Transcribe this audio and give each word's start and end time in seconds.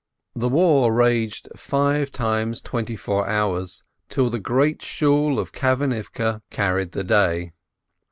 The 0.35 0.49
war 0.49 0.91
raged 0.91 1.47
five 1.55 2.11
times 2.11 2.59
twenty 2.59 2.95
four 2.95 3.29
hours, 3.29 3.83
till 4.09 4.31
the 4.31 4.39
Great 4.39 4.81
Shool 4.81 5.39
in 5.39 5.45
Kamenivke 5.45 6.41
carried 6.49 6.93
the 6.93 7.03
day. 7.03 7.53